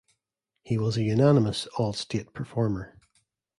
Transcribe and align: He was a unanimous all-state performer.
He 0.63 0.79
was 0.79 0.97
a 0.97 1.03
unanimous 1.03 1.67
all-state 1.77 2.33
performer. 2.33 2.97